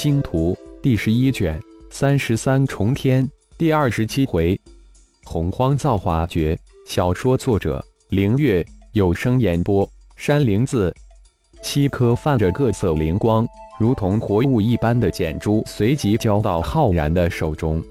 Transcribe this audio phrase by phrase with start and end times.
[0.00, 1.60] 星图第十一卷
[1.90, 4.56] 三十三重天第二十七回，
[5.24, 6.56] 洪荒造化诀。
[6.86, 10.94] 小说作者：凌月，有声演播：山灵子。
[11.64, 13.44] 七颗泛着各色灵光，
[13.80, 17.82] 如同活物一般的简珠随即交到浩然的手中。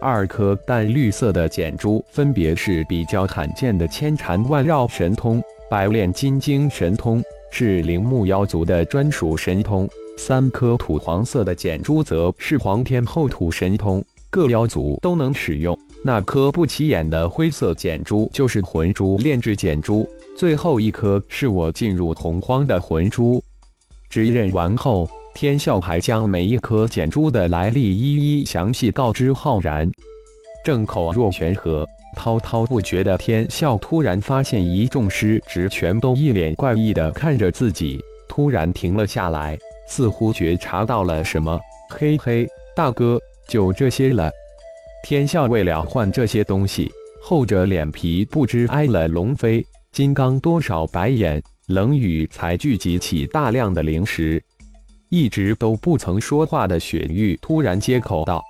[0.00, 9.86] 二颗淡绿色的简珠，分别是比较罕见的千缠万绕神通、百炼金睛神通，是铃木妖族的专属神通。
[10.16, 15.78] 三颗土黄色的简珠，则是黄天厚土神通，各妖族都能使用。
[16.02, 20.08] 那颗不起眼的灰色简珠，就是魂珠炼制简珠。
[20.36, 23.42] 最后一颗是我进入洪荒的魂珠。
[24.08, 25.08] 指认完后。
[25.36, 29.90] 天啸还将每一颗简珠的来历一一详细告知浩然。
[30.64, 31.84] 正口若悬河、
[32.16, 41.60] 滔滔不绝的天啸，突然发现一众师侄全都一脸怪异的看着自己，突然停了下来，似乎觉察到了什么。
[41.90, 44.30] 嘿嘿，大哥，就这些了。
[45.02, 46.90] 天啸为了换这些东西，
[47.22, 54.42] 厚着脸皮不知挨了龙飞、金刚多少白眼，冷雨才聚集起大量的灵石。
[55.10, 58.42] 一直都不曾说话的雪玉突然接口道：“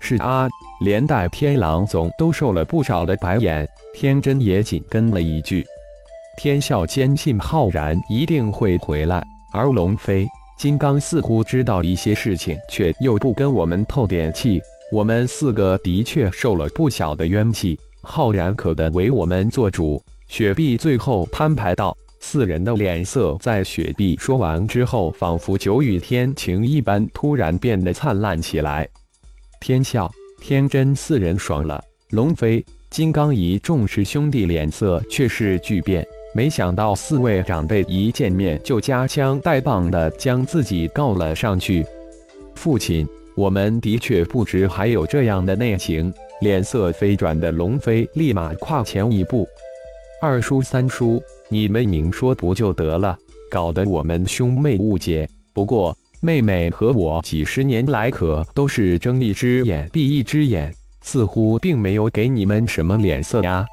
[0.00, 0.48] 是啊，
[0.80, 5.66] 连带天狼总都受了不少的白眼。”天真也紧跟了一句
[6.38, 10.26] ：“天笑坚信浩然一定会回来，而龙飞、
[10.60, 14.60] 金刚似乎知道一些事情，却又不跟我们透点气。
[14.92, 21.96] 我们四个的确受了不小的冤气，浩然可得为我们做主。”雪碧最后摊牌道。
[22.20, 28.86] 四人的脸色在雪碧说完之后，仿佛久雨天晴一般，突然变得灿烂起来。
[29.62, 36.06] 天笑、天真四人爽了，龙飞、金刚一众师兄弟脸色却是巨变。
[36.32, 41.84] 没想到四位长辈一见面就夹枪带棒的将自己告了上去。
[42.54, 46.12] 父亲，我们的确不知还有这样的内情。
[46.40, 49.46] 脸色飞转的龙飞立马跨前一步
[50.22, 51.20] ：“二叔、三叔。”
[51.52, 53.18] 你们明说不就得了，
[53.50, 55.28] 搞得我们兄妹误解。
[55.52, 63.66] 不过妹妹和我几十年来可都是睁一只眼闭一只眼，似乎并没有给你们什么脸色呀。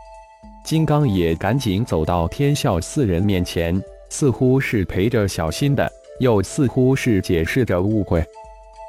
[0.68, 5.90] 金刚也赶紧走到天笑四人面前，似乎是陪着小心的，
[6.20, 8.22] 又似乎是解释着误会。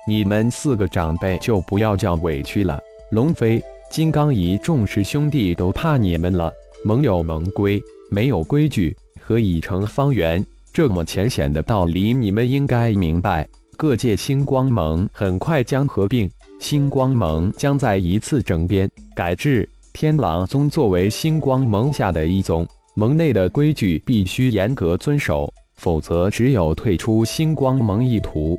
[0.05, 2.81] 你们四个长辈就不要叫委屈了。
[3.13, 3.63] 龙飞、
[3.93, 6.53] 金刚一众师兄弟都怕你们了，
[6.85, 7.81] 盟友盟规。
[8.11, 10.45] 没有规矩，何以成方圆？
[10.73, 13.47] 这么浅显的道理，你们应该明白。
[13.77, 16.29] 各界星光盟很快将合并，
[16.59, 19.69] 星光盟将在一次整编改制。
[20.01, 22.65] 天狼宗作为星光盟下的一宗，
[22.95, 28.57] 盟内的规矩必须严格遵守，否则只有退出星光盟一途。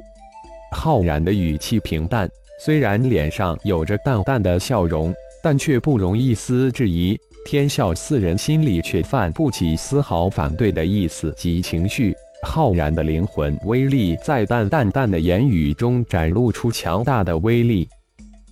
[0.76, 2.30] 浩然的语气平淡，
[2.60, 7.18] 虽然脸上有着淡淡的笑容，但却不容一丝质疑。
[7.46, 12.14] 天啸四人心里却泛不起丝毫反对的意思及情绪，
[12.44, 17.88] 浩然的灵魂威力在淡淡淡的言语中展露出强大的威力。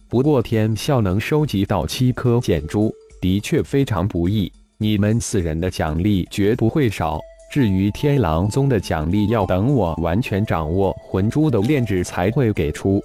[0.10, 4.50] 不过天啸能收集到七颗剑珠，的确非常不易。
[4.78, 7.20] 你们四人的奖励绝不会少。
[7.52, 13.02] 至于天狼宗的奖励，要等我完全掌握魂珠的炼制才会给出。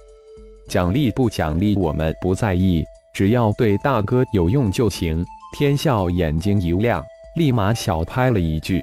[0.69, 5.25] 奖励不奖励我们不在意，只要对大哥有用就行。
[5.57, 7.03] 天笑眼睛一亮，
[7.35, 8.81] 立马小拍了一句：“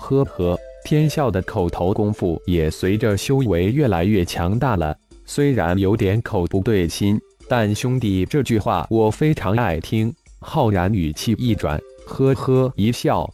[0.00, 4.96] 呵呵。”天笑的口头功夫也随着修为越来越强大了。
[5.24, 10.12] 虽然有点口不对心，但兄弟这句话我非常爱听。
[10.40, 13.28] 浩然语气一转，呵呵一笑。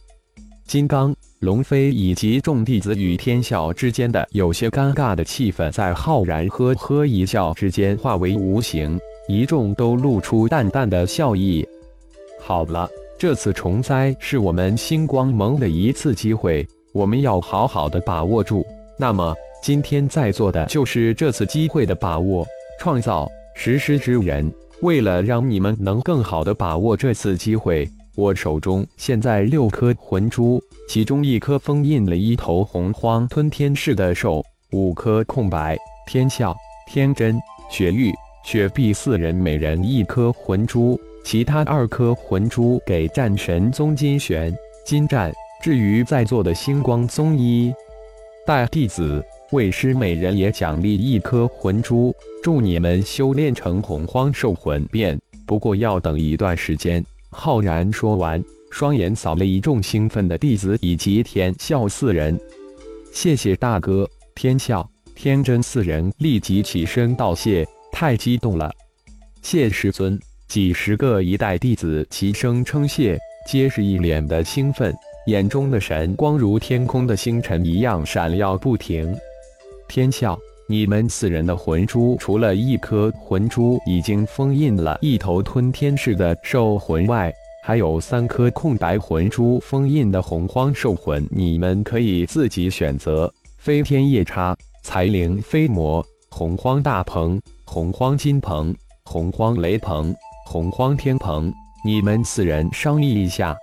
[0.65, 11.67] 金刚、龙飞以及众弟子与天笑之间的有些尴尬的气氛，在浩然呵呵一笑之间化为无形，一众都露出淡淡的笑意。
[12.39, 18.65] 好了，这次重灾是我们星光盟的一次机会，我们要好好的把握住。
[18.97, 22.47] 那么，今天在座的就是这次机会的把握、
[22.79, 24.51] 创造、实施之人。
[24.81, 35.77] 为了让你们能更好的把握这次机会，我手中现在六颗魂珠，其中一颗封印了一头洪荒吞天式的兽，五颗空白。
[36.05, 36.53] 天笑、
[36.85, 37.39] 天真、
[37.69, 38.11] 雪玉、
[38.43, 40.99] 雪碧四人每人一颗魂珠。
[41.23, 44.53] 其他二颗魂珠给战神宗金玄、
[44.85, 45.31] 金战。
[45.61, 47.73] 至于在座的星光宗一
[48.45, 49.23] 代弟子、
[49.53, 52.11] 为师，每人也奖励一颗魂珠，
[52.41, 55.17] 助你们修炼成洪荒兽魂变。
[55.45, 57.05] 不过要等一段时间。
[57.29, 62.37] 浩然说完，双眼扫了一众兴奋的弟子以及天啸四人。
[63.11, 64.83] 谢谢大哥，天啸。
[65.13, 68.71] 天真四人立即起身道谢，太激动了，
[69.43, 70.19] 谢师尊。
[70.47, 74.91] 几十个一代弟子齐声称谢，皆是一脸的兴奋，
[75.27, 79.15] 眼中的神光如天空的星辰一样闪耀不停。
[79.93, 80.35] 天笑，
[80.65, 87.31] 你们四人的魂珠，除了一颗魂珠已经封印了一头吞天式的兽魂外，
[87.63, 98.75] 还有三颗空白魂珠封印的洪荒兽魂，你们可以自己选择：飞天夜叉、彩灵飞魔、洪荒大鹏、洪荒金鹏、
[99.05, 100.11] 洪荒雷鹏。
[100.47, 101.53] 洪荒天鹏，
[101.85, 103.55] 你们四人商议一下。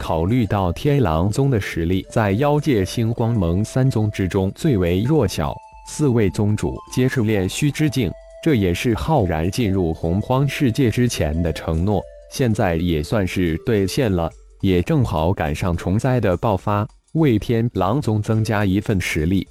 [0.00, 5.54] 考虑到天狼宗的实力在妖界星光盟三宗之中最为弱小，
[5.86, 8.10] 四位宗主皆是炼虚之境，
[8.42, 12.02] 这也是浩然进入洪荒世界之前的承诺，
[12.32, 14.30] 现在也算是兑现了。
[14.62, 19.46] 也正好赶上虫灾的爆发，为天狼宗增加一份实力。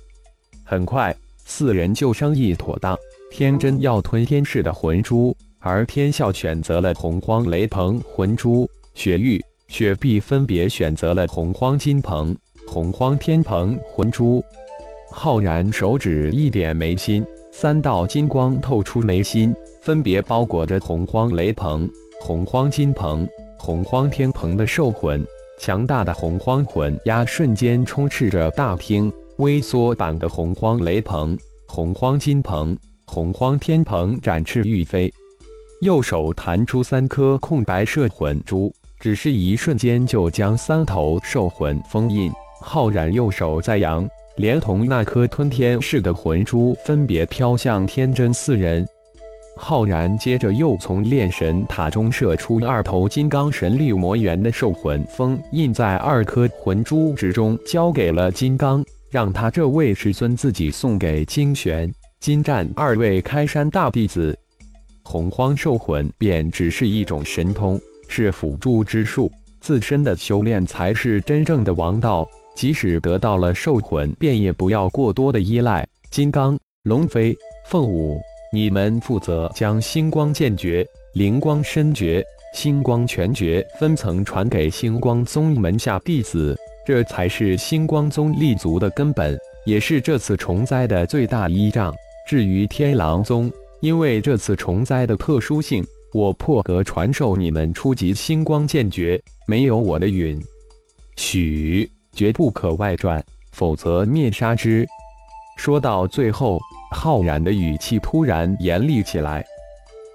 [0.64, 1.16] 很快，
[1.46, 2.98] 四人就商议妥当。
[3.30, 5.36] 天真要吞天氏的魂珠。
[5.62, 12.36] 而天啸选择了洪荒雷鹏魂珠，雪域、雪碧分别选择了洪荒金鹏、
[12.68, 14.44] 洪荒天鹏魂珠。
[15.12, 21.88] 浩然手指一点眉心，三道金光透出眉心，分别包裹着洪荒雷鹏、
[22.20, 23.30] 洪荒金鹏、
[23.60, 25.24] 洪荒天鹏的兽魂。
[25.60, 31.38] 强大的洪荒魂压瞬间充斥着大厅，微缩版的洪荒雷鹏、
[31.68, 32.76] 洪荒金鹏、
[33.06, 35.14] 洪荒天鹏展翅欲飞。
[35.82, 42.32] 右手弹出三颗空白摄魂珠，只是一瞬间就将三头兽魂封印。
[42.62, 48.86] 浩然右手再扬，连同那颗吞天式的魂珠分别飘向天真四人。
[49.56, 64.38] 浩然接着又从炼神塔中射出二头金刚神力魔猿的兽魂，封印在二颗魂珠之中，交给了金刚，让他这位师尊自己送给金玄、金战二位开山大弟子。
[65.04, 72.28] 洪荒兽魂便只是一种神通，是辅助之术，自身的修炼才是真正的王道。
[72.56, 75.88] 即使得到了兽魂，便也不要过多的依赖。
[76.12, 77.34] 金刚、龙飞、
[77.68, 78.20] 凤舞，
[78.52, 82.22] 你们负责将星光剑诀、灵光身诀、
[82.54, 91.94] 星光拳诀分层传给星光宗门下弟子，这才是星光宗立足的根本，也是这次虫灾的最大依仗。
[92.28, 100.42] 至于天狼宗，因为这次虫灾的特殊性，我破格传授你们初级星光剑诀，没有我的允
[101.16, 104.88] 许，绝不可外传，否则灭杀之。
[105.56, 106.60] 说到最后，
[106.92, 109.46] 浩然的语气突然严厉起来。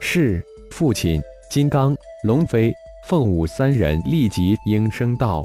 [0.00, 2.74] 是父亲，金刚、龙飞、
[3.06, 5.44] 凤舞三人立即应声道：“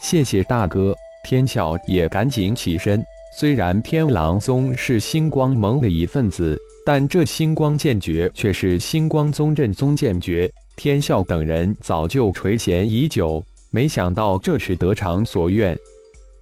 [0.00, 3.04] 谢谢大哥。”天啸也赶紧起身。
[3.36, 6.56] 虽然天狼宗是星光盟的一份子。
[6.86, 15.76] 但这星光剑诀却是星光宗镇宗剑诀，天啸等人早就垂涎已久，没想到这次得偿所愿。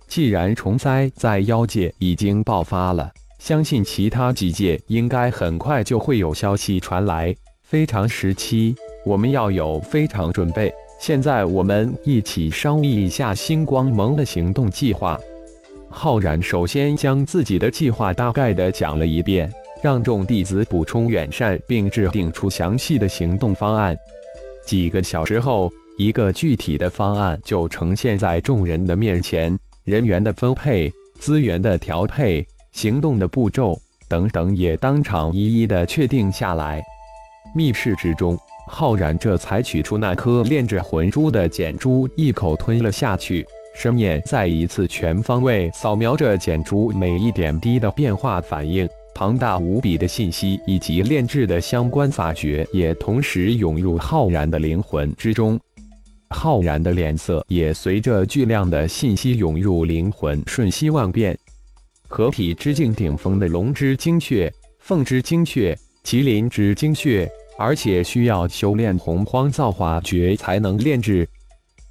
[0.06, 7.34] 既然虫灾在妖界已经爆发了，相信其他几界应该很快就会有消息传来。
[7.62, 8.76] 非常时期，
[9.06, 10.70] 我们要有非常准备。
[11.00, 15.18] 现在我们一起商议一下星光盟的行动计划。
[15.88, 19.50] 浩然首先将自己的计划大概的讲了一遍。
[19.84, 23.94] 让众弟子补充远善，并制定出详细的行动方案。
[24.64, 29.54] 几个小时后，一个具体的方案就呈现在众人的面前，
[29.84, 32.42] 人员的分配、资源的调配、
[32.72, 33.78] 行动的步骤
[34.08, 36.82] 等等，也当场一一的确定下来。
[37.54, 48.88] 密室之中，浩然这才取出那颗炼制魂珠的简珠，一口吞了下去，身念再一次全方位扫描着简珠每一点滴的变化反应。
[49.14, 55.58] 庞大无比的信息以及炼制的相关法诀也同时涌入浩然的灵魂之中，
[56.30, 61.38] 浩然的脸色也随着巨量的信息涌入灵魂瞬息万变。
[62.08, 71.28] 合体之境顶峰的龙之精血、凤之精血、麒麟之精血，而且需要修炼洪荒造化诀才能炼制，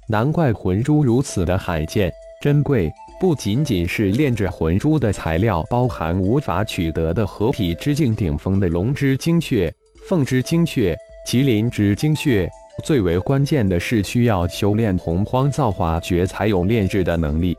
[0.08, 2.12] 难怪魂珠如此的罕见
[2.42, 2.90] 珍贵。
[3.24, 9.74] 不仅仅是炼制魂珠的材料，包含无法取得的合体之境顶峰的龙之精血、
[10.06, 10.94] 凤之精血、
[11.26, 12.46] 麒麟之精血，
[12.84, 17.56] 最为关键的是需要修炼洪荒造化诀才有炼制的能力。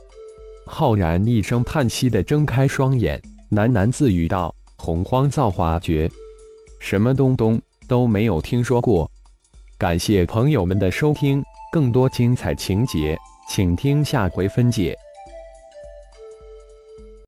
[0.67, 3.19] 浩然一声叹息的睁开双眼，
[3.49, 6.07] 喃喃自语道：“洪荒造化诀，
[6.79, 9.09] 什么东东都没有听说过。”
[9.79, 13.17] 感谢朋友们的收听，更多精彩情节，
[13.49, 14.95] 请听下回分解。